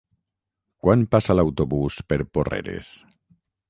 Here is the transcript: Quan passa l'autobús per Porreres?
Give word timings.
Quan 0.85 1.05
passa 1.17 1.37
l'autobús 1.41 2.01
per 2.09 2.21
Porreres? 2.35 2.95